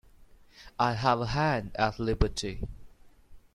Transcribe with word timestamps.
I 0.79 0.93
have 0.93 1.19
a 1.21 1.27
hand 1.27 1.75
at 1.75 1.99
liberty. 1.99 2.63